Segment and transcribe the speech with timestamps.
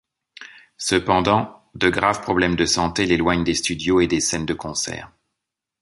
[0.79, 5.11] Cependant, de graves problèmes de santé l’éloignent des studios et des scènes de concert.